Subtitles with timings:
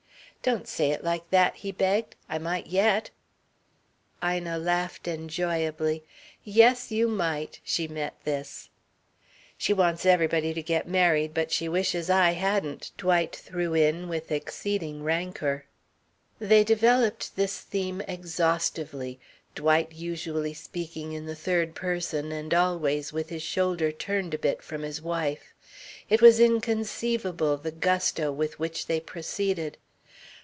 [0.43, 2.15] "Don't say it like that," he begged.
[2.27, 3.11] "I might yet."
[4.25, 6.03] Ina laughed enjoyably.
[6.43, 8.69] "Yes, you might!" she met this.
[9.55, 14.31] "She wants everybody to get married, but she wishes I hadn't," Dwight threw in with
[14.31, 15.65] exceeding rancour.
[16.39, 19.19] They developed this theme exhaustively,
[19.53, 24.63] Dwight usually speaking in the third person and always with his shoulder turned a bit
[24.63, 25.53] from his wife.
[26.09, 29.77] It was inconceivable, the gusto with which they proceeded.